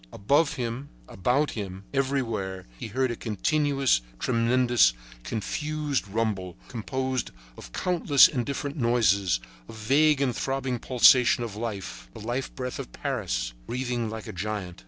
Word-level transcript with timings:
About 0.11 0.49
him, 0.53 0.89
above 1.07 1.51
him, 1.51 1.83
everywhere, 1.93 2.65
he 2.79 2.87
heard 2.87 3.11
a 3.11 3.15
continuous, 3.15 4.01
tremendous, 4.17 4.93
confused 5.21 6.07
rumble, 6.07 6.57
composed 6.67 7.29
of 7.55 7.71
countless 7.71 8.27
and 8.27 8.43
different 8.43 8.77
noises, 8.77 9.39
a 9.69 9.73
vague 9.73 10.19
and 10.19 10.35
throbbing 10.35 10.79
pulsation 10.79 11.43
of 11.43 11.55
life: 11.55 12.09
the 12.15 12.19
life 12.19 12.51
breath 12.55 12.79
of 12.79 12.91
Paris, 12.91 13.53
breathing 13.67 14.09
like 14.09 14.25
a 14.25 14.33
giant. 14.33 14.79